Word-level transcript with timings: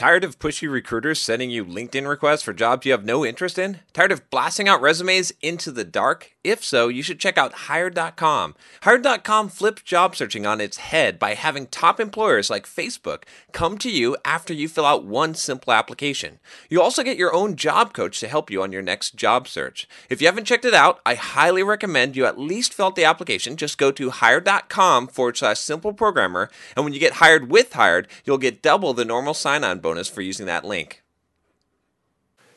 Tired 0.00 0.24
of 0.24 0.38
pushy 0.38 0.66
recruiters 0.66 1.20
sending 1.20 1.50
you 1.50 1.62
LinkedIn 1.62 2.08
requests 2.08 2.40
for 2.40 2.54
jobs 2.54 2.86
you 2.86 2.92
have 2.92 3.04
no 3.04 3.22
interest 3.22 3.58
in? 3.58 3.80
Tired 3.92 4.12
of 4.12 4.30
blasting 4.30 4.66
out 4.66 4.80
resumes 4.80 5.30
into 5.42 5.70
the 5.70 5.84
dark? 5.84 6.32
If 6.42 6.64
so, 6.64 6.88
you 6.88 7.02
should 7.02 7.20
check 7.20 7.36
out 7.36 7.68
Hired.com. 7.68 8.54
Hired.com 8.80 9.50
flips 9.50 9.82
job 9.82 10.16
searching 10.16 10.46
on 10.46 10.58
its 10.58 10.78
head 10.78 11.18
by 11.18 11.34
having 11.34 11.66
top 11.66 12.00
employers 12.00 12.48
like 12.48 12.64
Facebook 12.64 13.24
come 13.52 13.76
to 13.76 13.90
you 13.90 14.16
after 14.24 14.54
you 14.54 14.68
fill 14.68 14.86
out 14.86 15.04
one 15.04 15.34
simple 15.34 15.74
application. 15.74 16.38
You 16.70 16.80
also 16.80 17.02
get 17.02 17.18
your 17.18 17.34
own 17.34 17.56
job 17.56 17.92
coach 17.92 18.20
to 18.20 18.28
help 18.28 18.50
you 18.50 18.62
on 18.62 18.72
your 18.72 18.80
next 18.80 19.16
job 19.16 19.46
search. 19.48 19.86
If 20.08 20.22
you 20.22 20.28
haven't 20.28 20.46
checked 20.46 20.64
it 20.64 20.72
out, 20.72 21.00
I 21.04 21.14
highly 21.14 21.62
recommend 21.62 22.16
you 22.16 22.24
at 22.24 22.38
least 22.38 22.72
fill 22.72 22.86
out 22.86 22.96
the 22.96 23.04
application. 23.04 23.58
Just 23.58 23.76
go 23.76 23.92
to 23.92 24.08
Hired.com 24.08 25.08
forward 25.08 25.36
slash 25.36 25.58
simple 25.58 25.92
programmer, 25.92 26.48
and 26.74 26.86
when 26.86 26.94
you 26.94 27.00
get 27.00 27.14
hired 27.14 27.50
with 27.50 27.74
Hired, 27.74 28.08
you'll 28.24 28.38
get 28.38 28.62
double 28.62 28.94
the 28.94 29.04
normal 29.04 29.34
sign 29.34 29.62
on 29.62 29.78
bonus 29.78 29.89
for 30.08 30.22
using 30.22 30.46
that 30.46 30.64
link. 30.64 31.02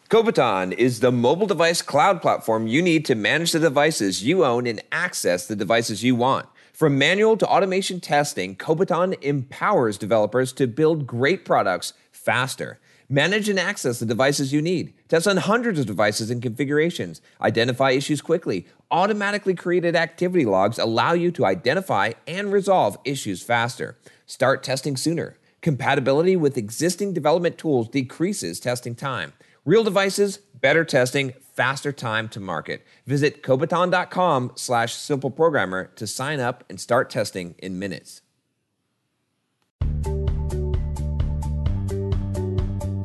Kobiton 0.10 0.74
is 0.74 1.00
the 1.00 1.12
mobile 1.12 1.48
device 1.48 1.82
cloud 1.82 2.22
platform 2.22 2.68
you 2.68 2.82
need 2.82 3.04
to 3.06 3.16
manage 3.16 3.52
the 3.52 3.60
devices 3.60 4.24
you 4.24 4.46
own 4.46 4.68
and 4.68 4.82
access 4.92 5.48
the 5.48 5.56
devices 5.56 6.04
you 6.04 6.16
want. 6.16 6.48
From 6.72 6.98
manual 6.98 7.38
to 7.38 7.48
automation 7.48 8.00
testing, 8.00 8.56
Kobiton 8.56 9.20
empowers 9.24 9.98
developers 9.98 10.54
to 10.54 10.68
build 10.68 11.08
great 11.08 11.46
products 11.46 11.94
faster. 12.12 12.80
Manage 13.10 13.50
and 13.50 13.60
access 13.60 14.00
the 14.00 14.06
devices 14.06 14.54
you 14.54 14.62
need. 14.62 14.94
Test 15.08 15.28
on 15.28 15.38
hundreds 15.38 15.80
of 15.80 15.86
devices 15.86 16.30
and 16.30 16.42
configurations. 16.42 17.22
Identify 17.42 17.92
issues 17.92 18.22
quickly. 18.22 18.68
Automatically 18.92 19.56
created 19.56 19.96
activity 19.96 20.46
logs 20.46 20.80
allow 20.80 21.14
you 21.14 21.32
to 21.32 21.46
identify 21.46 22.14
and 22.28 22.52
resolve 22.52 22.98
issues 23.04 23.42
faster. 23.42 23.98
Start 24.26 24.64
testing 24.64 24.96
sooner. 24.96 25.38
Compatibility 25.64 26.36
with 26.36 26.58
existing 26.58 27.14
development 27.14 27.58
tools 27.58 27.88
decreases 27.88 28.60
testing 28.60 28.96
time. 28.96 29.32
Real 29.64 29.86
devices, 29.86 30.40
better 30.60 30.84
testing, 30.84 31.32
faster 31.54 31.94
time 31.94 32.28
to 32.28 32.42
market. 32.42 32.86
Visit 33.08 33.42
Kobiton.com 33.42 34.52
slash 34.56 34.94
simple 34.94 35.32
programmer 35.32 35.86
to 35.96 36.06
sign 36.06 36.42
up 36.42 36.66
and 36.70 36.82
start 36.82 37.10
testing 37.10 37.56
in 37.60 37.80
minutes. 37.80 38.22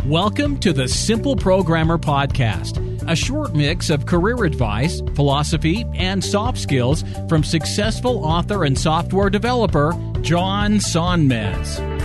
Welcome 0.05 0.59
to 0.59 0.73
the 0.73 0.89
Simple 0.89 1.37
Programmer 1.37 1.97
Podcast, 1.97 2.83
a 3.09 3.15
short 3.15 3.55
mix 3.55 3.89
of 3.89 4.07
career 4.07 4.43
advice, 4.45 5.01
philosophy, 5.15 5.85
and 5.95 6.25
soft 6.25 6.59
skills 6.59 7.05
from 7.29 7.45
successful 7.45 8.25
author 8.25 8.65
and 8.65 8.77
software 8.77 9.31
developer 9.31 9.93
John 10.23 10.79
Sonmez. 10.79 11.98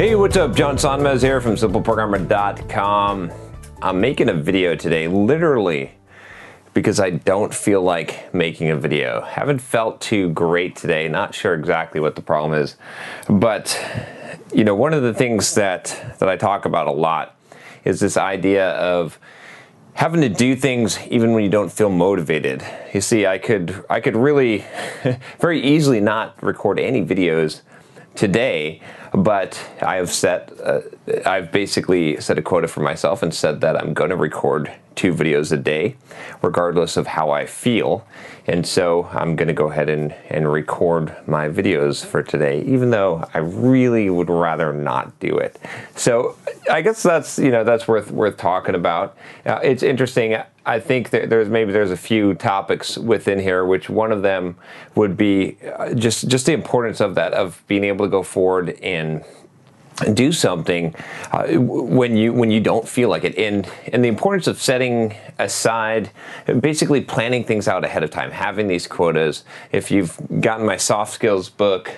Hey, 0.00 0.14
what's 0.14 0.38
up? 0.38 0.54
John 0.54 0.76
Sonmez 0.76 1.20
here 1.20 1.42
from 1.42 1.56
simpleprogrammer.com. 1.56 3.30
I'm 3.82 4.00
making 4.00 4.30
a 4.30 4.32
video 4.32 4.74
today, 4.74 5.08
literally 5.08 5.92
because 6.72 6.98
I 6.98 7.10
don't 7.10 7.52
feel 7.52 7.82
like 7.82 8.32
making 8.32 8.70
a 8.70 8.76
video. 8.76 9.20
Haven't 9.20 9.58
felt 9.58 10.00
too 10.00 10.30
great 10.30 10.74
today. 10.74 11.06
Not 11.08 11.34
sure 11.34 11.52
exactly 11.52 12.00
what 12.00 12.16
the 12.16 12.22
problem 12.22 12.58
is, 12.58 12.76
but 13.28 13.78
you 14.54 14.64
know, 14.64 14.74
one 14.74 14.94
of 14.94 15.02
the 15.02 15.12
things 15.12 15.54
that 15.56 16.16
that 16.18 16.30
I 16.30 16.36
talk 16.38 16.64
about 16.64 16.86
a 16.86 16.92
lot 16.92 17.36
is 17.84 18.00
this 18.00 18.16
idea 18.16 18.70
of 18.70 19.18
having 19.92 20.22
to 20.22 20.30
do 20.30 20.56
things 20.56 20.98
even 21.08 21.34
when 21.34 21.44
you 21.44 21.50
don't 21.50 21.70
feel 21.70 21.90
motivated. 21.90 22.64
You 22.94 23.02
see, 23.02 23.26
I 23.26 23.36
could 23.36 23.84
I 23.90 24.00
could 24.00 24.16
really 24.16 24.64
very 25.40 25.60
easily 25.60 26.00
not 26.00 26.42
record 26.42 26.80
any 26.80 27.04
videos 27.04 27.60
today, 28.20 28.82
but 29.14 29.58
I 29.80 29.96
have 29.96 30.10
set 30.10 30.52
uh, 30.62 30.82
I've 31.24 31.50
basically 31.50 32.20
set 32.20 32.36
a 32.36 32.42
quota 32.42 32.68
for 32.68 32.80
myself 32.80 33.22
and 33.22 33.32
said 33.32 33.62
that 33.62 33.78
I'm 33.80 33.94
going 33.94 34.10
to 34.10 34.16
record 34.16 34.70
two 34.94 35.14
videos 35.14 35.52
a 35.52 35.56
day, 35.56 35.96
regardless 36.42 36.98
of 36.98 37.06
how 37.06 37.30
I 37.30 37.46
feel. 37.46 38.06
And 38.46 38.66
so 38.66 39.08
I'm 39.12 39.36
going 39.36 39.48
to 39.48 39.54
go 39.54 39.70
ahead 39.70 39.88
and, 39.88 40.12
and 40.28 40.52
record 40.52 41.16
my 41.26 41.48
videos 41.48 42.04
for 42.04 42.22
today, 42.22 42.62
even 42.64 42.90
though 42.90 43.26
I 43.32 43.38
really 43.38 44.10
would 44.10 44.28
rather 44.28 44.74
not 44.74 45.18
do 45.18 45.38
it. 45.38 45.58
So 45.96 46.36
I 46.70 46.82
guess 46.82 47.02
that's 47.02 47.38
you 47.38 47.50
know 47.50 47.64
that's 47.64 47.88
worth 47.88 48.10
worth 48.10 48.36
talking 48.36 48.74
about. 48.74 49.16
Uh, 49.46 49.60
it's 49.62 49.82
interesting. 49.82 50.36
I 50.70 50.78
think 50.78 51.10
that 51.10 51.28
there's 51.28 51.48
maybe 51.48 51.72
there's 51.72 51.90
a 51.90 51.96
few 51.96 52.34
topics 52.34 52.96
within 52.96 53.40
here, 53.40 53.64
which 53.64 53.90
one 53.90 54.12
of 54.12 54.22
them 54.22 54.56
would 54.94 55.16
be 55.16 55.56
uh, 55.76 55.94
just 55.94 56.28
just 56.28 56.46
the 56.46 56.52
importance 56.52 57.00
of 57.00 57.16
that 57.16 57.32
of 57.32 57.60
being 57.66 57.82
able 57.82 58.04
to 58.04 58.10
go 58.10 58.22
forward 58.22 58.78
and 58.80 59.24
do 60.14 60.30
something 60.30 60.94
uh, 61.32 61.48
when 61.58 62.16
you 62.16 62.32
when 62.32 62.52
you 62.52 62.60
don't 62.60 62.88
feel 62.88 63.08
like 63.08 63.24
it. 63.24 63.36
And 63.36 63.68
and 63.92 64.04
the 64.04 64.08
importance 64.08 64.46
of 64.46 64.62
setting 64.62 65.16
aside 65.40 66.10
basically 66.60 67.00
planning 67.00 67.42
things 67.42 67.66
out 67.66 67.84
ahead 67.84 68.04
of 68.04 68.10
time 68.10 68.30
having 68.30 68.68
these 68.68 68.86
quotas. 68.86 69.42
If 69.72 69.90
you've 69.90 70.16
gotten 70.40 70.64
my 70.64 70.76
soft 70.76 71.12
skills 71.12 71.50
book 71.50 71.90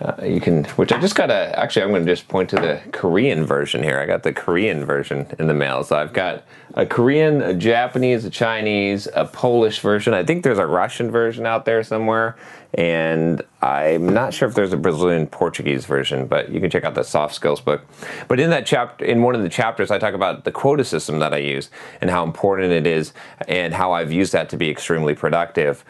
uh, 0.00 0.24
you 0.24 0.40
can, 0.40 0.64
which 0.64 0.92
I 0.92 1.00
just 1.00 1.14
got 1.14 1.30
a, 1.30 1.56
actually, 1.58 1.82
I'm 1.82 1.90
going 1.90 2.04
to 2.04 2.12
just 2.12 2.26
point 2.26 2.50
to 2.50 2.56
the 2.56 2.80
Korean 2.92 3.44
version 3.44 3.82
here. 3.82 4.00
I 4.00 4.06
got 4.06 4.24
the 4.24 4.32
Korean 4.32 4.84
version 4.84 5.26
in 5.38 5.46
the 5.46 5.54
mail. 5.54 5.84
So 5.84 5.96
I've 5.96 6.12
got 6.12 6.44
a 6.74 6.84
Korean, 6.84 7.40
a 7.40 7.54
Japanese, 7.54 8.24
a 8.24 8.30
Chinese, 8.30 9.06
a 9.14 9.24
Polish 9.24 9.78
version. 9.80 10.12
I 10.12 10.24
think 10.24 10.42
there's 10.42 10.58
a 10.58 10.66
Russian 10.66 11.10
version 11.12 11.46
out 11.46 11.64
there 11.64 11.82
somewhere. 11.84 12.36
And 12.76 13.40
I'm 13.62 14.12
not 14.12 14.34
sure 14.34 14.48
if 14.48 14.56
there's 14.56 14.72
a 14.72 14.76
Brazilian 14.76 15.28
Portuguese 15.28 15.86
version, 15.86 16.26
but 16.26 16.50
you 16.50 16.60
can 16.60 16.70
check 16.70 16.82
out 16.82 16.96
the 16.96 17.04
soft 17.04 17.36
skills 17.36 17.60
book. 17.60 17.82
But 18.26 18.40
in 18.40 18.50
that 18.50 18.66
chapter, 18.66 19.04
in 19.04 19.22
one 19.22 19.36
of 19.36 19.42
the 19.42 19.48
chapters, 19.48 19.92
I 19.92 19.98
talk 19.98 20.14
about 20.14 20.42
the 20.42 20.50
quota 20.50 20.84
system 20.84 21.20
that 21.20 21.32
I 21.32 21.38
use 21.38 21.70
and 22.00 22.10
how 22.10 22.24
important 22.24 22.72
it 22.72 22.84
is 22.84 23.12
and 23.46 23.72
how 23.72 23.92
I've 23.92 24.10
used 24.10 24.32
that 24.32 24.48
to 24.48 24.56
be 24.56 24.70
extremely 24.70 25.14
productive. 25.14 25.84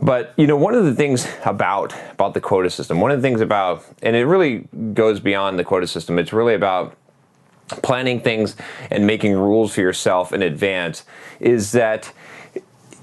But 0.00 0.34
you 0.36 0.46
know, 0.46 0.56
one 0.56 0.74
of 0.74 0.84
the 0.84 0.94
things 0.94 1.26
about 1.44 1.94
about 2.12 2.34
the 2.34 2.40
quota 2.40 2.70
system, 2.70 3.00
one 3.00 3.10
of 3.10 3.18
the 3.20 3.26
things 3.26 3.40
about, 3.40 3.84
and 4.02 4.14
it 4.14 4.24
really 4.24 4.68
goes 4.92 5.20
beyond 5.20 5.58
the 5.58 5.64
quota 5.64 5.86
system. 5.86 6.18
It's 6.18 6.32
really 6.32 6.54
about 6.54 6.96
planning 7.82 8.20
things 8.20 8.56
and 8.90 9.06
making 9.06 9.34
rules 9.34 9.74
for 9.74 9.80
yourself 9.80 10.32
in 10.32 10.42
advance. 10.42 11.04
Is 11.40 11.72
that 11.72 12.12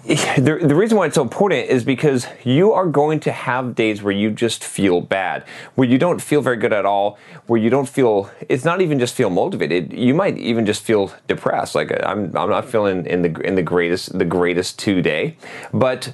the, 0.38 0.60
the 0.62 0.76
reason 0.76 0.98
why 0.98 1.06
it's 1.06 1.16
so 1.16 1.22
important 1.22 1.70
is 1.70 1.86
because 1.86 2.28
you 2.44 2.74
are 2.74 2.86
going 2.86 3.22
to 3.22 3.32
have 3.32 3.74
days 3.74 4.04
where 4.04 4.14
you 4.14 4.32
just 4.32 4.64
feel 4.64 5.00
bad, 5.00 5.46
where 5.76 5.88
you 5.88 5.98
don't 5.98 6.22
feel 6.22 6.42
very 6.42 6.58
good 6.58 6.74
at 6.74 6.86
all, 6.86 7.18
where 7.48 7.60
you 7.60 7.70
don't 7.70 7.88
feel, 7.88 8.30
it's 8.50 8.66
not 8.66 8.82
even 8.82 9.00
just 9.00 9.16
feel 9.16 9.30
motivated. 9.30 9.94
You 9.94 10.14
might 10.14 10.38
even 10.38 10.66
just 10.66 10.84
feel 10.84 11.14
depressed. 11.28 11.74
Like 11.74 11.92
I'm, 12.06 12.36
I'm 12.36 12.50
not 12.50 12.66
feeling 12.66 13.06
in 13.06 13.22
the, 13.22 13.42
in 13.42 13.56
the 13.56 13.62
greatest, 13.62 14.18
the 14.18 14.26
greatest 14.26 14.78
today. 14.78 15.38
But 15.74 16.14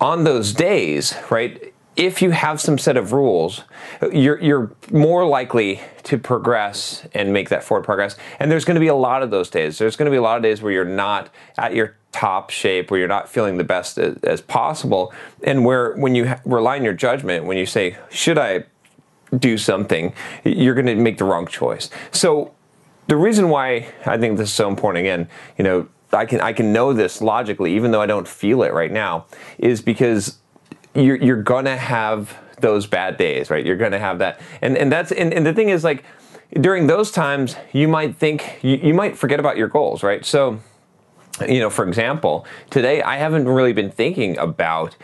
on 0.00 0.24
those 0.24 0.52
days, 0.52 1.14
right, 1.30 1.73
if 1.96 2.20
you 2.20 2.30
have 2.30 2.60
some 2.60 2.76
set 2.78 2.96
of 2.96 3.12
rules, 3.12 3.62
you're, 4.12 4.40
you're 4.40 4.72
more 4.90 5.26
likely 5.26 5.80
to 6.04 6.18
progress 6.18 7.06
and 7.14 7.32
make 7.32 7.48
that 7.50 7.62
forward 7.62 7.84
progress. 7.84 8.16
And 8.40 8.50
there's 8.50 8.64
going 8.64 8.74
to 8.74 8.80
be 8.80 8.88
a 8.88 8.94
lot 8.94 9.22
of 9.22 9.30
those 9.30 9.48
days. 9.48 9.78
There's 9.78 9.96
going 9.96 10.06
to 10.06 10.10
be 10.10 10.16
a 10.16 10.22
lot 10.22 10.36
of 10.36 10.42
days 10.42 10.60
where 10.60 10.72
you're 10.72 10.84
not 10.84 11.30
at 11.56 11.74
your 11.74 11.96
top 12.12 12.50
shape, 12.50 12.90
where 12.90 12.98
you're 12.98 13.08
not 13.08 13.28
feeling 13.28 13.56
the 13.58 13.64
best 13.64 13.98
as, 13.98 14.16
as 14.24 14.40
possible, 14.40 15.12
and 15.42 15.64
where 15.64 15.94
when 15.96 16.14
you 16.14 16.28
ha- 16.28 16.40
rely 16.44 16.76
on 16.76 16.84
your 16.84 16.92
judgment, 16.92 17.44
when 17.44 17.56
you 17.56 17.66
say, 17.66 17.96
"Should 18.10 18.38
I 18.38 18.64
do 19.36 19.58
something?" 19.58 20.14
you're 20.44 20.74
going 20.74 20.86
to 20.86 20.94
make 20.94 21.18
the 21.18 21.24
wrong 21.24 21.46
choice. 21.46 21.90
So 22.12 22.54
the 23.08 23.16
reason 23.16 23.48
why 23.48 23.92
I 24.06 24.16
think 24.16 24.38
this 24.38 24.48
is 24.48 24.54
so 24.54 24.68
important, 24.68 25.04
again, 25.04 25.28
you 25.58 25.64
know, 25.64 25.88
I 26.12 26.24
can 26.26 26.40
I 26.40 26.52
can 26.52 26.72
know 26.72 26.92
this 26.92 27.20
logically, 27.20 27.74
even 27.74 27.90
though 27.90 28.00
I 28.00 28.06
don't 28.06 28.28
feel 28.28 28.62
it 28.62 28.72
right 28.72 28.92
now, 28.92 29.26
is 29.58 29.82
because 29.82 30.38
you're 30.94 31.16
you're 31.16 31.42
gonna 31.42 31.76
have 31.76 32.36
those 32.60 32.86
bad 32.86 33.16
days, 33.16 33.50
right? 33.50 33.64
You're 33.64 33.76
gonna 33.76 33.98
have 33.98 34.18
that, 34.18 34.40
and 34.62 34.76
and 34.76 34.90
that's 34.90 35.12
and, 35.12 35.32
and 35.32 35.44
the 35.44 35.52
thing 35.52 35.68
is 35.68 35.84
like 35.84 36.04
during 36.60 36.86
those 36.86 37.10
times 37.10 37.56
you 37.72 37.88
might 37.88 38.16
think 38.16 38.58
you, 38.62 38.76
you 38.76 38.94
might 38.94 39.16
forget 39.18 39.40
about 39.40 39.56
your 39.56 39.68
goals, 39.68 40.02
right? 40.02 40.24
So 40.24 40.60
you 41.48 41.58
know 41.58 41.70
for 41.70 41.86
example 41.86 42.46
today 42.70 43.02
i 43.02 43.16
haven't 43.16 43.48
really 43.48 43.72
been 43.72 43.90
thinking 43.90 44.38
about 44.38 44.96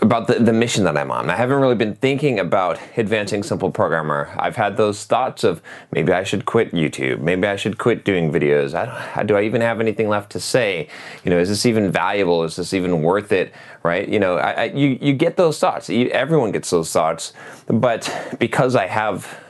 about 0.00 0.26
the, 0.26 0.34
the 0.34 0.52
mission 0.52 0.84
that 0.84 0.96
i'm 0.96 1.10
on. 1.10 1.28
I 1.28 1.36
haven't 1.36 1.60
really 1.60 1.74
been 1.74 1.94
thinking 1.94 2.38
about 2.38 2.78
advancing 2.96 3.42
simple 3.42 3.70
programmer. 3.70 4.34
I've 4.38 4.56
had 4.56 4.76
those 4.76 5.04
thoughts 5.04 5.44
of 5.44 5.62
maybe 5.90 6.12
i 6.12 6.24
should 6.24 6.44
quit 6.46 6.72
youtube 6.72 7.20
maybe 7.20 7.46
i 7.46 7.56
should 7.56 7.78
quit 7.78 8.04
doing 8.04 8.32
videos. 8.32 8.74
I 8.74 9.22
do 9.22 9.36
i 9.36 9.42
even 9.42 9.60
have 9.60 9.80
anything 9.80 10.08
left 10.08 10.32
to 10.32 10.40
say? 10.40 10.88
You 11.24 11.30
know 11.30 11.38
is 11.38 11.48
this 11.48 11.66
even 11.66 11.90
valuable? 11.90 12.44
Is 12.44 12.56
this 12.56 12.72
even 12.72 13.02
worth 13.02 13.32
it? 13.32 13.52
Right? 13.82 14.08
You 14.08 14.18
know 14.18 14.36
I, 14.36 14.50
I, 14.50 14.64
you, 14.64 14.98
you 15.00 15.12
get 15.12 15.36
those 15.36 15.58
thoughts. 15.58 15.90
Everyone 15.90 16.52
gets 16.52 16.70
those 16.70 16.90
thoughts. 16.90 17.32
But 17.66 18.36
because 18.38 18.76
i 18.76 18.86
have 18.86 19.43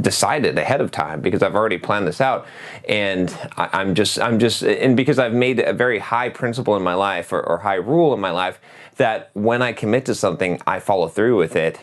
decided 0.00 0.58
ahead 0.58 0.80
of 0.80 0.90
time 0.90 1.20
because 1.20 1.42
I've 1.42 1.54
already 1.54 1.78
planned 1.78 2.06
this 2.06 2.20
out, 2.20 2.46
and 2.88 3.36
I, 3.56 3.82
am 3.82 3.94
just 3.94 4.18
I'm 4.20 4.38
just 4.38 4.62
and 4.62 4.96
because 4.96 5.18
I've 5.18 5.34
made 5.34 5.60
a 5.60 5.72
very 5.72 5.98
high 5.98 6.28
principle 6.28 6.76
in 6.76 6.82
my 6.82 6.94
life 6.94 7.32
or, 7.32 7.40
or 7.42 7.58
high 7.58 7.74
rule 7.74 8.14
in 8.14 8.20
my 8.20 8.30
life 8.30 8.60
that 8.96 9.30
when 9.34 9.60
I 9.62 9.72
commit 9.72 10.06
to 10.06 10.14
something, 10.14 10.60
I 10.66 10.78
follow 10.78 11.08
through 11.08 11.36
with 11.36 11.56
it 11.56 11.80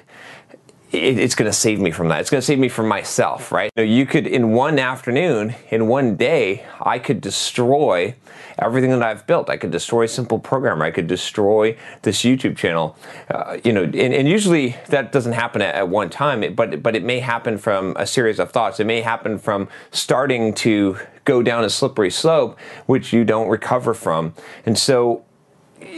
it, 0.92 1.20
it's 1.20 1.36
going 1.36 1.50
to 1.50 1.58
save 1.58 1.80
me 1.80 1.92
from 1.92 2.10
that. 2.10 2.22
It's 2.22 2.30
going 2.30 2.42
to 2.42 2.46
save 2.46 2.60
me 2.60 2.70
from 2.70 2.88
myself, 2.88 3.52
right? 3.52 3.72
You, 3.76 3.84
know, 3.84 3.92
you 3.92 4.06
could, 4.06 4.28
in 4.28 4.52
one 4.52 4.80
afternoon, 4.80 5.56
in 5.70 5.88
one 5.88 6.16
day, 6.16 6.66
I 6.82 7.00
could 7.00 7.22
destroy 7.22 8.16
everything 8.60 8.92
that 8.92 9.02
I've 9.02 9.26
built. 9.26 9.50
I 9.50 9.58
could 9.58 9.72
destroy 9.72 10.06
Simple 10.06 10.40
Programmer. 10.40 10.86
I 10.86 10.92
could 10.92 11.08
destroy 11.08 11.78
this 12.02 12.22
YouTube 12.22 12.58
channel. 12.58 12.96
Uh, 13.30 13.58
you 13.64 13.72
know, 13.74 13.84
and, 13.84 13.96
and, 13.96 14.28
usually 14.28 14.76
that 14.88 15.12
doesn't 15.12 15.34
happen 15.34 15.62
at, 15.62 15.76
at 15.76 15.90
one 15.90 16.10
time, 16.10 16.54
but 16.54 16.84
but 16.84 16.96
it 16.96 17.04
may 17.04 17.20
happen 17.20 17.58
from 17.58 17.96
a 17.98 18.06
series 18.06 18.40
of 18.40 18.52
thoughts. 18.52 18.80
It 18.80 18.86
may 18.86 19.02
happen 19.02 19.40
from 19.40 19.68
starting 19.92 20.54
to 20.56 20.98
go 21.26 21.42
down 21.42 21.64
a 21.64 21.70
slippery 21.70 22.12
slope, 22.12 22.60
which 22.86 23.14
you 23.14 23.24
don't 23.24 23.48
recover 23.48 23.94
from. 23.94 24.34
And 24.66 24.78
so 24.78 25.24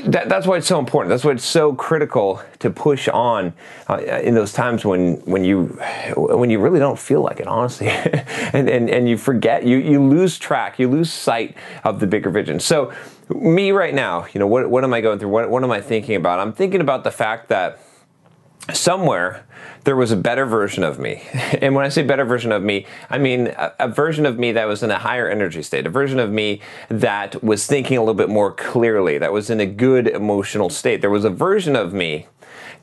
that, 0.06 0.30
that's 0.30 0.48
why 0.48 0.58
it's 0.58 0.68
so 0.68 0.80
important. 0.80 1.10
That's 1.10 1.24
why 1.24 1.32
it's 1.32 1.46
so 1.46 1.74
critical 1.74 2.42
to 2.60 2.70
push 2.70 3.08
on 3.08 3.54
uh, 3.90 3.98
in 3.98 4.34
those 4.34 4.54
times 4.54 4.86
when 4.86 5.16
when 5.22 5.44
you 5.44 5.66
when 6.16 6.50
you 6.50 6.60
really 6.60 6.80
don't 6.80 7.00
feel 7.00 7.22
like 7.22 7.40
it, 7.40 7.48
honestly, 7.48 7.88
and, 8.54 8.70
and 8.70 8.90
and 8.90 9.08
you 9.08 9.18
forget, 9.18 9.66
you 9.66 9.78
you 9.78 10.02
lose 10.02 10.38
track, 10.38 10.80
you 10.80 10.90
lose 10.90 11.12
sight 11.12 11.56
of 11.84 12.00
the 12.00 12.08
bigger 12.08 12.30
vision. 12.30 12.60
So, 12.60 12.94
me 13.30 13.72
right 13.72 13.94
now, 13.94 14.26
you 14.34 14.40
know, 14.40 14.48
what 14.48 14.70
what 14.70 14.84
am 14.84 14.94
I 14.94 15.02
going 15.02 15.20
through? 15.20 15.30
What 15.30 15.50
what 15.50 15.64
am 15.64 15.72
I 15.72 15.82
thinking 15.82 16.16
about? 16.16 16.40
I'm 16.40 16.54
thinking 16.54 16.82
about 16.82 17.04
the 17.04 17.12
fact 17.12 17.50
that 17.50 17.80
somewhere 18.72 19.46
there 19.84 19.96
was 19.96 20.12
a 20.12 20.16
better 20.16 20.46
version 20.46 20.84
of 20.84 21.00
me. 21.00 21.22
And 21.62 21.76
when 21.76 21.86
I 21.86 21.90
say 21.90 22.04
better 22.04 22.26
version 22.26 22.52
of 22.52 22.64
me, 22.64 22.86
I 23.10 23.18
mean 23.18 23.48
a, 23.48 23.74
a, 23.80 23.88
version 23.88 24.26
of 24.26 24.38
me 24.38 24.52
that 24.54 24.66
was 24.66 24.84
in 24.84 24.92
a 24.92 24.98
higher 24.98 25.30
energy 25.30 25.62
state, 25.62 25.86
a 25.86 25.90
version 25.90 26.20
of 26.20 26.30
me 26.30 26.62
that 26.90 27.42
was 27.44 27.66
thinking 27.66 27.98
a 27.98 28.02
little 28.02 28.14
bit 28.14 28.28
more 28.30 28.52
clearly, 28.52 29.18
that 29.18 29.32
was 29.32 29.50
in 29.50 29.60
a 29.60 29.66
good 29.66 30.08
emotional 30.08 30.70
state. 30.70 31.00
There 31.02 31.10
was 31.10 31.24
a 31.24 31.30
version 31.30 31.76
of 31.76 31.94
me 31.94 32.28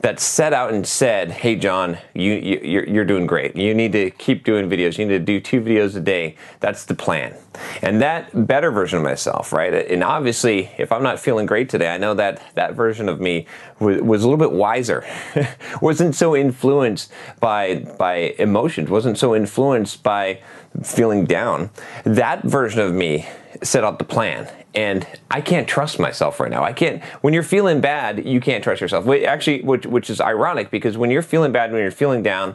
that 0.00 0.19
set 0.19 0.52
out 0.52 0.73
and 0.73 0.87
said, 0.87 1.31
"Hey, 1.31 1.56
John, 1.56 1.99
you, 2.14 2.32
you 2.32 2.61
you're, 2.62 2.88
you're 2.88 3.05
doing 3.05 3.26
great. 3.26 3.55
You 3.56 3.75
need 3.75 3.93
to 3.93 4.11
keep 4.11 4.44
doing 4.44 4.69
videos. 4.69 4.99
You 4.99 5.06
need 5.06 5.19
to 5.19 5.19
do 5.19 5.41
two 5.41 5.61
videos 5.61 5.97
a 5.97 6.00
day. 6.00 6.37
That's 6.61 6.85
the 6.85 6.94
plan." 6.94 7.35
And 7.82 8.00
that 8.00 8.47
better 8.47 8.70
version 8.70 8.99
of 8.99 9.05
myself, 9.05 9.52
right? 9.52 9.75
And 9.75 10.02
obviously, 10.02 10.70
if 10.79 10.93
I'm 10.93 11.02
not 11.02 11.19
feeling 11.19 11.47
great 11.47 11.69
today, 11.69 11.93
I 11.93 11.99
know 11.99 12.14
that 12.14 12.43
that 12.55 12.75
version 12.75 13.08
of 13.08 13.20
me 13.20 13.47
was, 13.79 14.00
was 14.00 14.23
a 14.23 14.29
little 14.29 14.38
bit 14.38 14.52
wiser, 14.52 15.05
wasn't 15.82 16.14
so 16.14 16.35
influenced 16.35 17.12
by 17.41 17.76
by 17.99 18.35
emotions, 18.38 18.88
wasn't 18.88 19.19
so 19.19 19.35
influenced 19.35 20.02
by 20.02 20.41
feeling 20.82 21.26
down. 21.26 21.70
That 22.05 22.44
version 22.44 22.81
of 22.81 22.94
me 22.94 23.29
set 23.62 23.85
out 23.85 23.99
the 23.99 24.05
plan 24.05 24.49
and 24.75 25.07
I 25.31 25.41
can't 25.41 25.67
trust 25.67 25.99
myself 25.99 26.39
right 26.39 26.51
now. 26.51 26.63
I 26.63 26.73
can't. 26.73 27.03
When 27.23 27.35
you're 27.35 27.43
feeling 27.43 27.81
bad, 27.81 28.25
you 28.25 28.41
can't 28.41 28.63
trust 28.63 28.81
yourself. 28.81 29.09
Actually, 29.09 29.63
which, 29.63 29.87
which 29.87 30.11
is 30.11 30.21
ironic 30.21 30.71
because 30.71 30.97
when 30.97 31.11
you're 31.11 31.23
feeling 31.23 31.51
bad, 31.51 31.73
when 31.73 31.83
you're 31.83 31.91
feeling 31.91 32.23
down, 32.23 32.55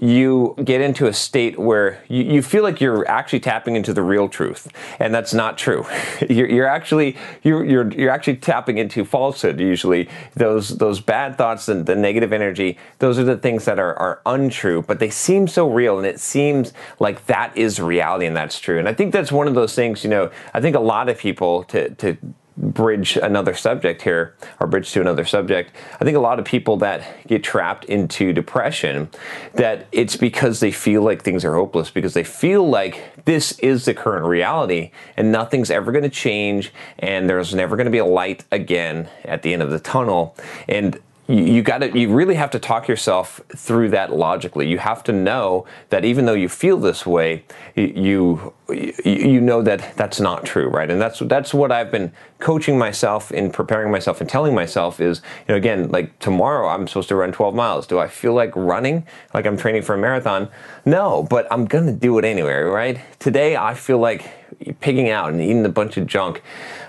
you 0.00 0.56
get 0.64 0.80
into 0.80 1.06
a 1.06 1.12
state 1.12 1.58
where 1.58 2.02
you, 2.08 2.24
you 2.24 2.42
feel 2.42 2.64
like 2.64 2.80
you're 2.80 3.06
actually 3.08 3.40
tapping 3.40 3.76
into 3.76 3.92
the 3.92 4.02
real 4.02 4.28
truth, 4.28 4.68
and 4.98 5.14
that's 5.14 5.32
not 5.32 5.56
true. 5.56 5.86
You're, 6.28 6.48
you're 6.48 6.66
actually 6.66 7.16
you're, 7.42 7.64
you're 7.64 7.90
you're 7.92 8.10
actually 8.10 8.36
tapping 8.36 8.78
into 8.78 9.04
falsehood. 9.04 9.60
Usually, 9.60 10.08
those 10.34 10.78
those 10.78 11.00
bad 11.00 11.36
thoughts 11.36 11.68
and 11.68 11.84
the 11.84 11.94
negative 11.94 12.32
energy, 12.32 12.78
those 13.00 13.18
are 13.18 13.24
the 13.24 13.36
things 13.36 13.64
that 13.66 13.78
are 13.78 13.94
are 13.98 14.20
untrue, 14.24 14.82
but 14.82 14.98
they 14.98 15.10
seem 15.10 15.46
so 15.46 15.68
real, 15.68 15.98
and 15.98 16.06
it 16.06 16.20
seems 16.20 16.72
like 17.00 17.26
that 17.26 17.56
is 17.56 17.80
reality 17.80 18.26
and 18.26 18.36
that's 18.36 18.58
true. 18.58 18.78
And 18.78 18.88
I 18.88 18.94
think 18.94 19.12
that's 19.12 19.30
one 19.30 19.48
of 19.48 19.54
those 19.54 19.74
things. 19.74 20.04
You 20.04 20.10
know, 20.10 20.30
I 20.54 20.60
think 20.60 20.76
a 20.76 20.80
lot 20.80 21.08
of 21.08 21.18
people 21.18 21.51
to, 21.60 21.90
to 21.96 22.16
bridge 22.56 23.16
another 23.16 23.54
subject 23.54 24.02
here 24.02 24.36
or 24.60 24.66
bridge 24.66 24.92
to 24.92 25.00
another 25.00 25.24
subject 25.24 25.74
i 26.00 26.04
think 26.04 26.16
a 26.16 26.20
lot 26.20 26.38
of 26.38 26.44
people 26.44 26.76
that 26.76 27.26
get 27.26 27.42
trapped 27.42 27.86
into 27.86 28.30
depression 28.30 29.08
that 29.54 29.86
it's 29.90 30.16
because 30.16 30.60
they 30.60 30.70
feel 30.70 31.00
like 31.00 31.22
things 31.22 31.46
are 31.46 31.54
hopeless 31.54 31.90
because 31.90 32.12
they 32.12 32.22
feel 32.22 32.68
like 32.68 33.12
this 33.24 33.58
is 33.60 33.84
the 33.84 33.94
current 33.94 34.26
reality 34.26 34.90
and 35.16 35.30
nothing's 35.30 35.70
ever 35.70 35.92
going 35.92 36.02
to 36.02 36.10
change 36.10 36.72
and 36.98 37.28
there's 37.28 37.54
never 37.54 37.76
going 37.76 37.84
to 37.86 37.90
be 37.90 37.98
a 37.98 38.04
light 38.04 38.44
again 38.50 39.08
at 39.24 39.42
the 39.42 39.52
end 39.52 39.62
of 39.62 39.70
the 39.70 39.78
tunnel. 39.80 40.36
And 40.68 40.98
you, 41.28 41.62
got 41.62 41.78
to 41.78 41.98
you 41.98 42.12
really 42.12 42.34
have 42.34 42.50
to 42.50 42.58
talk 42.58 42.88
yourself 42.88 43.40
through 43.56 43.90
that 43.90 44.12
logically. 44.12 44.66
You 44.68 44.78
have 44.78 45.04
to 45.04 45.12
know 45.12 45.66
that 45.90 46.04
even 46.04 46.26
though 46.26 46.34
you 46.34 46.48
feel 46.48 46.78
this 46.78 47.06
way 47.06 47.44
you 47.74 48.52
you 48.68 49.40
know 49.40 49.62
that 49.62 49.96
that's 49.96 50.18
not 50.18 50.44
true 50.44 50.68
right? 50.68 50.90
And 50.90 51.00
that's 51.00 51.20
that's 51.20 51.54
what 51.54 51.70
i've 51.70 51.90
been 51.90 52.12
coaching 52.38 52.78
myself 52.78 53.30
in 53.30 53.50
preparing 53.52 53.90
myself 53.90 54.20
and 54.20 54.28
telling 54.28 54.54
myself 54.54 55.00
is 55.00 55.22
you 55.46 55.52
know 55.52 55.56
again 55.56 55.90
like 55.90 56.18
tomorrow 56.18 56.68
i'm 56.68 56.88
supposed 56.88 57.08
to 57.08 57.16
run 57.16 57.32
12 57.32 57.54
miles. 57.54 57.86
Do 57.86 57.98
i 57.98 58.08
feel 58.08 58.34
like 58.34 58.54
running? 58.56 59.06
Like 59.32 59.46
i'm 59.46 59.56
training 59.56 59.82
for 59.82 59.94
a 59.94 59.98
marathon? 59.98 60.48
No 60.84 61.22
but 61.22 61.46
i'm 61.52 61.66
gonna 61.66 61.92
do 61.92 62.18
it 62.18 62.24
anyway 62.24 62.54
right? 62.62 63.00
Today 63.20 63.56
i 63.56 63.74
feel 63.74 63.98
like 63.98 64.41
pigging 64.80 65.10
out 65.10 65.30
and 65.30 65.40
eating 65.40 65.64
a 65.64 65.70
bunch 65.70 65.96
of 65.96 66.06
junk 66.06 66.42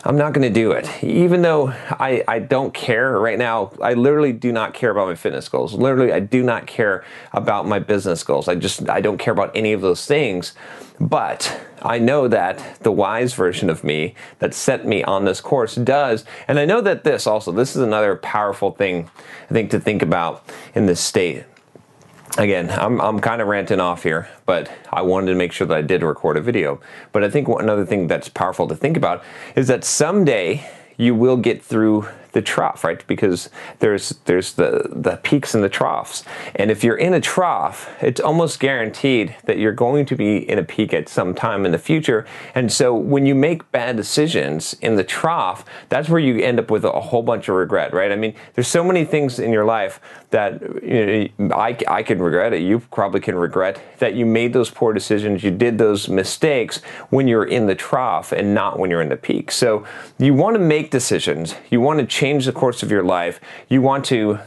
I'm 0.05 0.17
not 0.17 0.33
going 0.33 0.41
to 0.41 0.53
do 0.53 0.71
it. 0.73 1.01
Even 1.01 1.43
though 1.43 1.69
I, 1.91 2.23
I 2.27 2.39
don't 2.39 2.73
care 2.73 3.17
right 3.19 3.37
now, 3.37 3.71
I 3.81 3.93
literally 3.93 4.33
do 4.33 4.51
not 4.51 4.73
care 4.73 4.91
about 4.91 5.07
my 5.07 5.15
fitness 5.15 5.47
goals. 5.47 5.73
Literally, 5.73 6.11
I 6.11 6.19
do 6.19 6.43
not 6.43 6.67
care 6.67 7.05
about 7.31 7.67
my 7.67 7.79
business 7.79 8.21
goals. 8.21 8.49
I 8.49 8.55
just, 8.55 8.89
I 8.89 8.99
don't 8.99 9.17
care 9.17 9.31
about 9.31 9.55
any 9.55 9.71
of 9.71 9.79
those 9.79 10.05
things. 10.05 10.53
But 10.99 11.61
I 11.81 11.99
know 11.99 12.27
that 12.27 12.79
the 12.81 12.91
wise 12.91 13.33
version 13.33 13.69
of 13.69 13.83
me 13.83 14.13
that 14.39 14.53
set 14.53 14.85
me 14.85 15.03
on 15.03 15.23
this 15.23 15.39
course 15.39 15.75
does. 15.75 16.25
And 16.49 16.59
I 16.59 16.65
know 16.65 16.81
that 16.81 17.05
this 17.05 17.25
also, 17.25 17.53
this 17.53 17.73
is 17.73 17.81
another 17.81 18.17
powerful 18.17 18.71
thing 18.71 19.09
I 19.49 19.53
think 19.53 19.71
to 19.71 19.79
think 19.79 20.01
about 20.01 20.43
in 20.75 20.85
this 20.85 20.99
state 20.99 21.45
again, 22.37 22.69
I'm, 22.71 22.99
I'm 23.01 23.19
kind 23.19 23.41
of 23.41 23.47
ranting 23.47 23.79
off 23.79 24.03
here, 24.03 24.27
but 24.45 24.71
I 24.91 25.01
wanted 25.01 25.31
to 25.31 25.35
make 25.35 25.51
sure 25.51 25.67
that 25.67 25.77
I 25.77 25.81
did 25.81 26.03
record 26.03 26.37
a 26.37 26.41
video. 26.41 26.79
But 27.11 27.23
I 27.23 27.29
think 27.29 27.47
another 27.47 27.85
thing 27.85 28.07
that's 28.07 28.29
powerful 28.29 28.67
to 28.67 28.75
think 28.75 28.97
about 28.97 29.23
is 29.55 29.67
that 29.67 29.83
someday 29.83 30.69
you 30.97 31.15
will 31.15 31.37
get 31.37 31.63
through 31.63 32.07
the 32.33 32.41
trough, 32.41 32.83
right? 32.83 33.05
Because 33.07 33.49
there's 33.79 34.09
there's 34.25 34.53
the 34.53 34.89
the 34.91 35.17
peaks 35.17 35.55
and 35.55 35.63
the 35.63 35.69
troughs, 35.69 36.23
and 36.55 36.69
if 36.69 36.83
you're 36.83 36.97
in 36.97 37.13
a 37.13 37.21
trough, 37.21 37.89
it's 38.01 38.19
almost 38.19 38.59
guaranteed 38.59 39.35
that 39.45 39.57
you're 39.57 39.71
going 39.71 40.05
to 40.07 40.15
be 40.15 40.37
in 40.49 40.59
a 40.59 40.63
peak 40.63 40.93
at 40.93 41.07
some 41.07 41.33
time 41.33 41.65
in 41.65 41.71
the 41.71 41.77
future. 41.77 42.25
And 42.53 42.71
so 42.71 42.93
when 42.93 43.25
you 43.25 43.35
make 43.35 43.71
bad 43.71 43.95
decisions 43.95 44.75
in 44.81 44.95
the 44.95 45.03
trough, 45.03 45.63
that's 45.89 46.09
where 46.09 46.19
you 46.19 46.39
end 46.39 46.59
up 46.59 46.69
with 46.69 46.83
a 46.83 46.91
whole 46.91 47.23
bunch 47.23 47.47
of 47.49 47.55
regret, 47.55 47.93
right? 47.93 48.11
I 48.11 48.15
mean, 48.15 48.35
there's 48.55 48.67
so 48.67 48.83
many 48.83 49.05
things 49.05 49.39
in 49.39 49.51
your 49.51 49.65
life 49.65 49.99
that 50.31 50.61
you 50.83 51.29
know, 51.37 51.55
I 51.55 51.77
I 51.87 52.03
can 52.03 52.21
regret 52.21 52.53
it. 52.53 52.61
You 52.61 52.79
probably 52.79 53.21
can 53.21 53.35
regret 53.35 53.81
that 53.99 54.15
you 54.15 54.25
made 54.25 54.53
those 54.53 54.69
poor 54.69 54.91
decisions, 54.91 55.43
you 55.43 55.51
did 55.51 55.77
those 55.77 56.09
mistakes 56.09 56.81
when 57.09 57.27
you're 57.27 57.45
in 57.45 57.67
the 57.67 57.75
trough 57.75 58.31
and 58.31 58.53
not 58.53 58.79
when 58.79 58.89
you're 58.89 59.01
in 59.01 59.09
the 59.09 59.15
peak. 59.15 59.51
So 59.51 59.85
you 60.17 60.33
want 60.33 60.55
to 60.55 60.59
make 60.59 60.91
decisions. 60.91 61.55
You 61.69 61.79
want 61.79 61.99
to 61.99 62.05
change 62.23 62.45
the 62.45 62.53
course 62.53 62.81
of 62.83 62.89
your 62.89 63.03
life. 63.03 63.41
You 63.67 63.81
want 63.81 64.05
to 64.05 64.39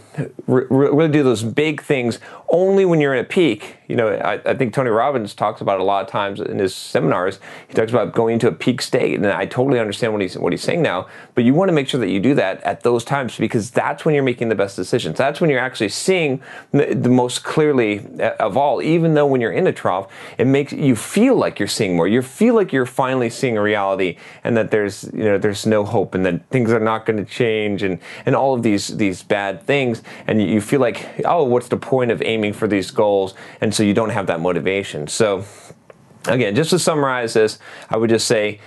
really 0.47 1.09
do 1.09 1.23
those 1.23 1.43
big 1.43 1.83
things 1.83 2.19
only 2.49 2.85
when 2.85 3.01
you're 3.01 3.15
in 3.15 3.21
a 3.21 3.29
peak. 3.29 3.77
You 3.89 3.97
know, 3.97 4.09
I, 4.09 4.35
I, 4.45 4.55
think 4.55 4.75
Tony 4.75 4.91
Robbins 4.91 5.35
talks 5.35 5.61
about 5.61 5.79
it 5.79 5.81
a 5.81 5.85
lot 5.85 6.05
of 6.05 6.11
times 6.11 6.41
in 6.41 6.59
his 6.59 6.75
seminars. 6.75 7.39
He 7.69 7.75
talks 7.75 7.91
about 7.91 8.13
going 8.13 8.35
into 8.35 8.49
a 8.49 8.53
peak 8.53 8.83
state, 8.83 9.15
and 9.15 9.27
I 9.27 9.47
totally 9.47 9.79
understand 9.79 10.13
what 10.13 10.23
he's 10.23 10.37
what 10.37 10.53
he's 10.53 10.63
saying 10.63 10.83
now. 10.83 11.07
But 11.35 11.45
you 11.45 11.55
want 11.55 11.69
to 11.69 11.73
make 11.73 11.89
sure 11.89 12.01
that 12.01 12.09
you 12.09 12.19
do 12.19 12.35
that 12.35 12.63
at 12.63 12.83
those 12.83 13.05
times 13.05 13.37
because 13.37 13.71
that's 13.71 14.05
when 14.05 14.15
you're 14.15 14.25
making 14.25 14.49
the 14.49 14.57
best 14.57 14.75
decisions. 14.75 15.19
That's 15.19 15.41
when 15.41 15.51
you're 15.51 15.61
actually 15.61 15.91
seeing 15.91 16.43
the, 16.73 16.95
the 16.95 17.09
most 17.09 17.45
clearly 17.45 18.07
uh, 18.19 18.35
of 18.41 18.57
all. 18.57 18.83
Even 18.83 19.15
though 19.15 19.27
when 19.27 19.41
you're 19.41 19.53
in 19.53 19.67
a 19.67 19.73
trough, 19.73 20.11
it 20.37 20.47
makes 20.47 20.73
you 20.73 20.97
feel 20.97 21.37
like 21.37 21.61
you're 21.61 21.69
seeing 21.69 21.95
more. 21.95 22.09
You 22.09 22.23
feel 22.23 22.55
like 22.55 22.73
you're 22.73 22.87
finally 22.87 23.31
seeing 23.31 23.57
a 23.57 23.63
reality, 23.63 24.17
and 24.43 24.57
that 24.57 24.71
there's 24.73 25.05
you 25.13 25.25
know 25.25 25.39
there's 25.39 25.65
no 25.65 25.85
hope, 25.85 26.15
and 26.15 26.27
that 26.27 26.49
things 26.49 26.73
are 26.73 26.81
not 26.81 27.07
going 27.07 27.19
to 27.19 27.25
change, 27.25 27.85
and 27.85 28.01
and 28.25 28.35
all 28.35 28.55
of 28.55 28.65
these 28.65 28.97
these 28.97 29.23
bad 29.23 29.63
things 29.63 30.03
and 30.27 30.43
you 30.43 30.61
feel 30.61 30.81
like, 30.81 31.21
oh, 31.25 31.45
what's 31.45 31.69
the 31.69 31.77
point 31.77 32.11
of 32.11 32.23
aiming 32.23 32.53
for 32.53 32.67
these 32.67 32.91
goals? 32.91 33.35
And 33.61 33.75
so 33.75 33.83
you 33.83 33.95
don't 33.95 34.11
have 34.11 34.27
that 34.27 34.41
motivation. 34.41 35.07
So, 35.07 35.45
again, 36.27 36.55
just 36.55 36.71
to 36.71 36.79
summarize 36.79 37.35
this, 37.35 37.59
I 37.91 37.97
would 37.97 38.11
just 38.11 38.27
say, 38.27 38.61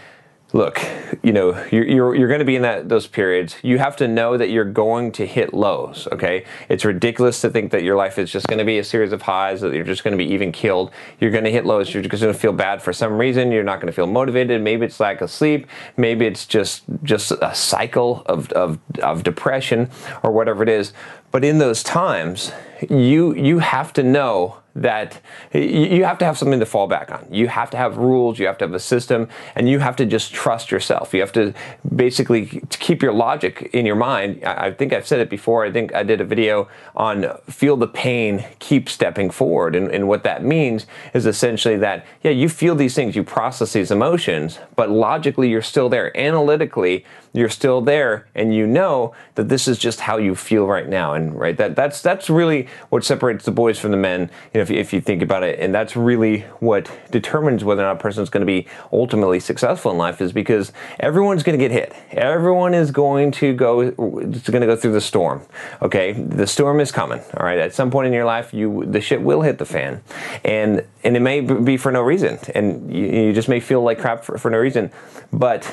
look, 0.52 0.82
you 1.22 1.32
know, 1.32 1.64
you're, 1.72 1.86
you're, 1.86 2.16
you're 2.16 2.28
going 2.28 2.40
to 2.40 2.46
be 2.46 2.56
in 2.56 2.64
that 2.64 2.90
those 2.90 3.08
periods. 3.08 3.56
You 3.62 3.78
have 3.78 3.96
to 3.98 4.08
know 4.08 4.38
that 4.38 4.50
you're 4.50 4.66
going 4.66 5.12
to 5.14 5.26
hit 5.26 5.54
lows. 5.54 6.08
Okay, 6.12 6.46
it's 6.70 6.86
ridiculous 6.86 7.42
to 7.42 7.50
think 7.50 7.72
that 7.72 7.84
your 7.84 7.96
life 7.96 8.18
is 8.18 8.32
just 8.32 8.48
going 8.48 8.60
to 8.60 8.66
be 8.66 8.80
a 8.80 8.84
series 8.84 9.12
of 9.12 9.22
highs. 9.22 9.62
That 9.62 9.74
you're 9.74 9.86
just 9.86 10.04
going 10.04 10.18
to 10.18 10.24
be 10.24 10.32
even 10.32 10.52
keeled. 10.52 10.92
You're 11.20 11.32
going 11.32 11.44
to 11.44 11.52
hit 11.52 11.66
lows. 11.66 11.94
You're 11.94 12.04
just 12.04 12.22
going 12.22 12.34
to 12.34 12.40
feel 12.40 12.54
bad 12.54 12.82
for 12.82 12.94
some 12.94 13.18
reason. 13.18 13.52
You're 13.52 13.64
not 13.64 13.78
going 13.80 13.88
to 13.88 13.94
feel 13.94 14.08
motivated. 14.08 14.62
Maybe 14.62 14.86
it's 14.86 15.00
lack 15.00 15.22
of 15.22 15.30
sleep. 15.30 15.68
Maybe 15.98 16.26
it's 16.26 16.46
just 16.46 16.84
just 17.04 17.32
a 17.32 17.54
cycle 17.54 18.24
of 18.26 18.52
of, 18.54 18.80
of 19.04 19.24
depression 19.24 19.90
or 20.24 20.32
whatever 20.32 20.64
it 20.64 20.70
is. 20.70 20.94
But 21.32 21.46
in 21.46 21.60
those 21.60 21.84
times, 21.84 22.52
you 22.90 23.36
you 23.36 23.60
have 23.60 23.94
to 23.94 24.04
know 24.04 24.59
that 24.76 25.20
you 25.54 26.04
have 26.04 26.18
to 26.20 26.26
have 26.26 26.38
something 26.38 26.60
to 26.60 26.66
fall 26.66 26.88
back 26.88 27.12
on. 27.12 27.28
You 27.32 27.48
have 27.48 27.70
to 27.72 27.78
have 27.78 27.98
rules, 27.98 28.40
you 28.40 28.46
have 28.48 28.58
to 28.60 28.66
have 28.66 28.74
a 28.74 28.80
system, 28.80 29.28
and 29.56 29.68
you 29.68 29.80
have 29.80 29.96
to 29.98 30.06
just 30.06 30.34
trust 30.34 30.72
yourself. 30.72 31.14
You 31.14 31.22
have 31.22 31.34
to 31.34 31.54
basically 31.96 32.62
keep 32.70 33.02
your 33.02 33.14
logic 33.14 33.70
in 33.74 33.86
your 33.86 33.96
mind. 33.96 34.44
I 34.44 34.72
think 34.72 34.94
I've 34.94 35.08
said 35.08 35.20
it 35.20 35.30
before. 35.30 35.66
I 35.66 35.72
think 35.72 35.94
I 35.94 36.04
did 36.04 36.22
a 36.22 36.26
video 36.26 36.70
on 36.96 37.26
feel 37.50 37.78
the 37.78 37.88
pain, 37.88 38.46
keep 38.60 38.90
stepping 38.90 39.30
forward. 39.30 39.76
And, 39.76 39.90
and 39.90 40.08
what 40.08 40.24
that 40.24 40.44
means 40.44 40.86
is 41.14 41.26
essentially 41.26 41.78
that, 41.78 42.06
yeah, 42.24 42.32
you 42.32 42.48
feel 42.48 42.76
these 42.76 42.96
things, 42.96 43.16
you 43.16 43.24
process 43.24 43.74
these 43.74 43.92
emotions, 43.92 44.60
but 44.76 44.90
logically 44.90 45.50
you're 45.50 45.62
still 45.62 45.90
there. 45.90 46.16
Analytically, 46.18 47.06
you're 47.34 47.50
still 47.50 47.82
there 47.82 48.28
and 48.34 48.56
you 48.56 48.66
know 48.66 49.14
that 49.36 49.50
this 49.50 49.68
is 49.68 49.78
just 49.78 50.00
how 50.02 50.18
you 50.18 50.34
feel 50.34 50.66
right 50.66 50.88
now 50.88 51.14
and 51.14 51.40
right 51.40 51.58
that 51.58 51.76
that's 51.76 52.02
that's 52.02 52.30
really 52.30 52.68
what 52.90 53.04
separates 53.04 53.46
the 53.46 53.52
boys 53.52 53.78
from 53.78 53.92
the 53.92 53.98
men 53.98 54.22
you 54.54 54.60
know 54.60 54.62
if, 54.70 54.78
if 54.88 54.94
you 54.94 55.02
think 55.02 55.22
about 55.22 55.44
it. 55.44 55.60
And 55.60 55.74
that's 55.74 55.96
really 55.96 56.42
what 56.60 56.92
determines 57.12 57.64
whether 57.64 57.82
or 57.82 57.86
not 57.86 57.98
a 57.98 58.00
person 58.00 58.24
is 58.24 58.30
going 58.30 58.42
to 58.42 58.46
be 58.46 58.68
ultimately 58.92 59.40
successful 59.40 59.92
in 59.92 59.98
life 59.98 60.22
is 60.22 60.32
because 60.32 60.72
everyone's 61.00 61.44
going 61.44 61.58
to 61.58 61.64
get 61.64 61.72
hit. 61.72 61.94
Everyone 62.12 62.74
is 62.74 62.92
going 62.92 63.32
to 63.32 63.54
go 63.54 63.82
it's 63.82 64.50
going 64.50 64.62
to 64.62 64.68
go 64.68 64.76
through 64.76 64.94
the 64.94 65.02
storm 65.02 65.42
okay? 65.82 66.14
The 66.14 66.48
storm 66.48 66.80
is 66.80 66.92
coming 66.92 67.22
all 67.38 67.46
right? 67.46 67.60
At 67.60 67.74
some 67.74 67.92
point 67.92 68.08
in 68.08 68.14
your 68.14 68.26
life 68.26 68.54
you 68.54 68.86
the 68.86 69.02
shit 69.02 69.22
will 69.22 69.42
hit 69.42 69.58
the 69.58 69.66
fan. 69.66 70.02
And 70.44 70.86
and 71.04 71.16
it 71.16 71.22
may 71.22 71.42
be 71.42 71.78
for 71.78 71.92
no 71.92 72.02
reason. 72.02 72.40
And 72.54 72.94
you, 72.94 73.06
you 73.06 73.34
just 73.34 73.50
may 73.50 73.60
feel 73.60 73.82
like 73.82 74.00
crap 74.00 74.24
for, 74.24 74.38
for 74.38 74.52
no 74.52 74.58
reason. 74.58 74.92
But 75.32 75.64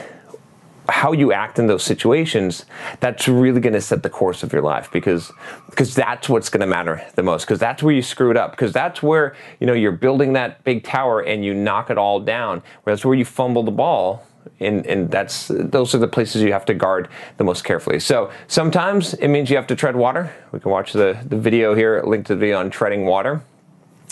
how 0.89 1.13
you 1.13 1.33
act 1.33 1.59
in 1.59 1.67
those 1.67 1.83
situations 1.83 2.65
that's 3.01 3.29
really 3.29 3.61
going 3.61 3.73
to 3.73 3.81
set 3.81 4.03
the 4.03 4.11
course 4.11 4.43
of 4.43 4.53
your 4.53 4.63
life 4.63 4.91
because 4.93 5.33
because 5.71 5.95
that's 5.95 6.29
what's 6.29 6.49
going 6.49 6.61
to 6.61 6.67
matter 6.67 7.05
the 7.15 7.23
most 7.23 7.45
because 7.45 7.59
that's 7.59 7.83
where 7.83 7.95
you 7.95 8.03
screwed 8.03 8.37
up 8.37 8.53
because 8.53 8.73
that's 8.73 9.03
where 9.03 9.35
you 9.61 9.67
know 9.67 9.73
you're 9.73 9.93
building 9.93 10.33
that 10.33 10.63
big 10.65 10.85
tower 10.85 11.21
and 11.21 11.45
you 11.45 11.55
knock 11.55 11.91
it 11.91 11.99
all 11.99 12.21
down. 12.21 12.63
That's 12.85 13.05
where 13.05 13.17
you 13.17 13.25
fumble 13.25 13.63
the 13.63 13.71
ball 13.71 14.27
and 14.61 14.87
and 14.87 15.11
that's 15.11 15.49
those 15.49 15.95
are 15.95 15.99
the 15.99 16.09
places 16.09 16.43
you 16.43 16.53
have 16.53 16.65
to 16.67 16.75
guard 16.75 17.09
the 17.37 17.45
most 17.45 17.65
carefully. 17.65 18.01
So 18.01 18.31
sometimes 18.47 19.15
it 19.15 19.29
means 19.29 19.51
you 19.51 19.57
have 19.57 19.67
to 19.69 19.77
tread 19.77 19.97
water. 19.97 20.33
We 20.53 20.61
can 20.61 20.71
watch 20.71 20.93
the 20.93 21.19
the 21.25 21.37
video 21.37 21.75
here 21.75 22.03
link 22.05 22.27
to 22.27 22.35
the 22.35 22.41
video 22.41 22.59
on 22.59 22.71
treading 22.71 23.05
water 23.07 23.43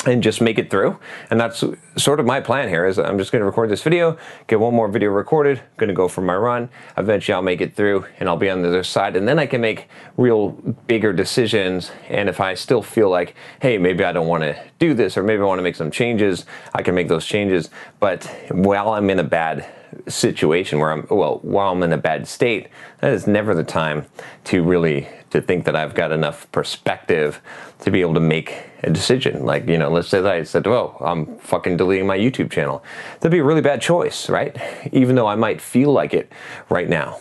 and 0.07 0.23
just 0.23 0.41
make 0.41 0.59
it 0.59 0.71
through. 0.71 0.99
And 1.31 1.41
that's 1.41 1.65
sort 1.97 2.21
of 2.21 2.27
my 2.27 2.41
plan 2.41 2.69
here 2.69 2.87
is 2.87 2.99
I'm 2.99 3.19
just 3.19 3.33
going 3.33 3.41
to 3.41 3.47
record 3.47 3.71
this 3.71 3.83
video, 3.83 4.19
get 4.47 4.61
one 4.61 4.75
more 4.75 4.89
video 4.89 5.11
recorded, 5.11 5.63
going 5.77 5.89
to 5.89 5.95
go 5.95 6.09
for 6.09 6.21
my 6.21 6.37
run. 6.37 6.69
Eventually 6.97 7.35
I'll 7.35 7.43
make 7.43 7.61
it 7.61 7.75
through 7.75 8.07
and 8.19 8.29
I'll 8.29 8.37
be 8.37 8.51
on 8.51 8.63
the 8.63 8.69
other 8.69 8.85
side 8.85 9.17
and 9.17 9.27
then 9.27 9.39
I 9.39 9.47
can 9.47 9.61
make 9.61 9.89
real 10.17 10.51
bigger 10.87 11.13
decisions. 11.13 11.91
And 12.09 12.29
if 12.29 12.41
I 12.41 12.55
still 12.55 12.83
feel 12.83 13.09
like, 13.09 13.35
hey, 13.61 13.79
maybe 13.79 14.05
I 14.05 14.13
don't 14.13 14.29
want 14.29 14.43
to 14.43 14.63
do 14.79 14.95
this 14.95 15.17
or 15.17 15.23
maybe 15.23 15.43
I 15.43 15.45
want 15.45 15.59
to 15.59 15.63
make 15.63 15.77
some 15.77 15.91
changes, 15.91 16.47
I 16.75 16.83
can 16.83 16.95
make 16.95 17.09
those 17.09 17.27
changes. 17.27 17.71
But 18.01 18.25
while 18.51 18.91
I'm 18.91 19.09
in 19.11 19.19
a 19.19 19.25
bad 19.25 19.67
situation 20.09 20.79
where 20.79 20.93
I'm 20.93 21.07
well 21.11 21.39
while 21.43 21.73
I'm 21.73 21.83
in 21.83 21.93
a 21.93 21.99
bad 21.99 22.27
state 22.27 22.69
that 23.01 23.13
is 23.13 23.27
never 23.27 23.55
the 23.55 23.65
time 23.65 24.07
to 24.45 24.63
really 24.63 25.09
to 25.31 25.41
think 25.41 25.65
that 25.65 25.75
I've 25.75 25.95
got 25.95 26.13
enough 26.13 26.51
perspective 26.53 27.41
to 27.81 27.91
be 27.91 28.01
able 28.01 28.15
to 28.15 28.21
make 28.21 28.55
a 28.83 28.91
decision. 28.91 29.45
Like 29.45 29.69
you 29.69 29.79
know 29.79 29.91
let's 29.91 30.09
say 30.09 30.21
that 30.21 30.33
I 30.33 30.43
said 30.43 30.67
well 30.67 30.97
I'm 31.01 31.39
fucking 31.39 31.77
deleting 31.77 32.07
my 32.07 32.19
YouTube 32.19 32.51
channel. 32.51 32.85
That'd 33.21 33.33
be 33.33 33.39
a 33.39 33.45
really 33.45 33.61
bad 33.61 33.81
choice 33.81 34.29
right? 34.29 34.57
Even 34.93 35.17
though 35.17 35.27
I 35.27 35.35
might 35.35 35.61
feel 35.61 35.93
like 35.93 36.15
it 36.15 36.33
right 36.69 36.89
now. 36.89 37.19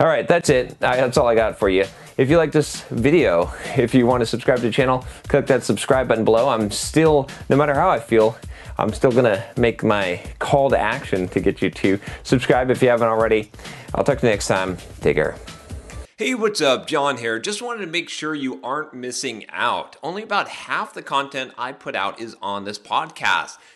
All 0.00 0.06
right 0.06 0.26
that's 0.26 0.48
it. 0.48 0.78
That's 0.80 1.16
all 1.16 1.26
I 1.26 1.34
got 1.34 1.58
for 1.58 1.68
you. 1.68 1.84
If 2.16 2.30
you 2.30 2.38
like 2.38 2.52
this 2.52 2.82
video 2.90 3.52
if 3.76 3.94
you 3.94 4.06
want 4.06 4.20
to 4.20 4.26
subscribe 4.26 4.58
to 4.58 4.62
the 4.62 4.70
channel 4.70 5.04
click 5.28 5.46
that 5.46 5.64
subscribe 5.64 6.08
button 6.08 6.24
below. 6.24 6.48
I'm 6.48 6.70
still 6.70 7.28
no 7.48 7.56
matter 7.56 7.74
how 7.74 7.90
I 7.90 7.98
feel 7.98 8.38
I'm 8.78 8.92
still 8.92 9.12
gonna 9.12 9.44
make 9.56 9.82
my 9.82 10.20
call 10.38 10.70
to 10.70 10.78
action 10.78 11.28
to 11.28 11.40
get 11.40 11.62
you 11.62 11.70
to 11.70 11.98
subscribe 12.22 12.70
if 12.70 12.82
you 12.82 12.88
haven't 12.88 13.08
already. 13.08 13.50
I'll 13.94 14.04
talk 14.04 14.18
to 14.18 14.26
you 14.26 14.32
next 14.32 14.48
time. 14.48 14.76
Take 15.00 15.16
care. 15.16 15.36
Hey, 16.18 16.34
what's 16.34 16.62
up? 16.62 16.86
John 16.86 17.18
here. 17.18 17.38
Just 17.38 17.60
wanted 17.60 17.84
to 17.84 17.90
make 17.92 18.08
sure 18.08 18.34
you 18.34 18.58
aren't 18.62 18.94
missing 18.94 19.44
out. 19.50 19.96
Only 20.02 20.22
about 20.22 20.48
half 20.48 20.94
the 20.94 21.02
content 21.02 21.52
I 21.58 21.72
put 21.72 21.94
out 21.94 22.18
is 22.18 22.34
on 22.40 22.64
this 22.64 22.78
podcast. 22.78 23.58